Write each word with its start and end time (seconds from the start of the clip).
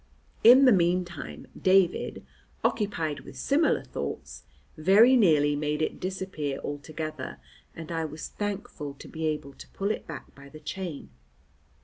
In 0.43 0.65
the 0.65 0.71
meantime 0.71 1.45
David, 1.55 2.25
occupied 2.63 3.19
with 3.19 3.37
similar 3.37 3.83
thoughts, 3.83 4.41
very 4.75 5.15
nearly 5.15 5.55
made 5.55 5.79
it 5.79 5.99
disappear 5.99 6.57
altogether, 6.63 7.37
and 7.75 7.91
I 7.91 8.05
was 8.05 8.29
thankful 8.29 8.95
to 8.95 9.07
be 9.07 9.27
able 9.27 9.53
to 9.53 9.67
pull 9.69 9.91
it 9.91 10.07
back 10.07 10.33
by 10.33 10.49
the 10.49 10.59
chain. 10.59 11.11